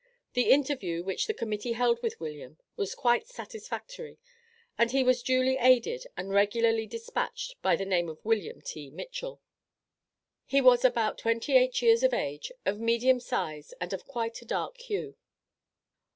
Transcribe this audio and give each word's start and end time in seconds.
The 0.33 0.49
interview 0.49 1.03
which 1.03 1.27
the 1.27 1.33
Committee 1.35 1.73
held 1.73 2.01
with 2.01 2.19
William 2.19 2.57
was 2.75 2.95
quite 2.95 3.27
satisfactory, 3.27 4.17
and 4.75 4.89
he 4.89 5.03
was 5.03 5.21
duly 5.21 5.57
aided 5.59 6.07
and 6.17 6.31
regularly 6.33 6.87
despatched 6.87 7.61
by 7.61 7.75
the 7.75 7.85
name 7.85 8.09
of 8.09 8.17
William 8.25 8.61
T. 8.61 8.89
Mitchell. 8.89 9.43
He 10.47 10.59
was 10.59 10.83
about 10.83 11.19
twenty 11.19 11.55
eight 11.55 11.83
years 11.83 12.01
of 12.01 12.15
age, 12.15 12.51
of 12.65 12.79
medium 12.79 13.19
size, 13.19 13.75
and 13.79 13.93
of 13.93 14.07
quite 14.07 14.41
a 14.41 14.45
dark 14.45 14.79
hue. 14.79 15.17